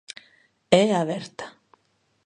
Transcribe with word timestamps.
É 0.81 0.83
aberta. 1.01 1.45